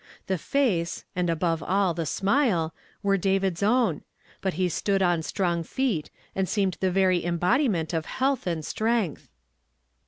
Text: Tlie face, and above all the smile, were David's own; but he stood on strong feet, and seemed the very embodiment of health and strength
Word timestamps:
Tlie 0.27 0.39
face, 0.39 1.05
and 1.15 1.29
above 1.29 1.61
all 1.61 1.93
the 1.93 2.07
smile, 2.07 2.73
were 3.03 3.17
David's 3.19 3.61
own; 3.61 4.01
but 4.41 4.55
he 4.55 4.67
stood 4.67 5.03
on 5.03 5.21
strong 5.21 5.61
feet, 5.61 6.09
and 6.33 6.49
seemed 6.49 6.75
the 6.79 6.89
very 6.89 7.23
embodiment 7.23 7.93
of 7.93 8.07
health 8.07 8.47
and 8.47 8.65
strength 8.65 9.29